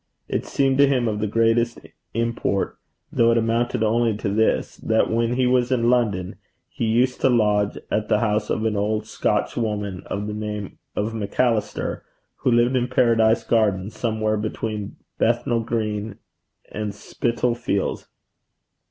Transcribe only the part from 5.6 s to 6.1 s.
in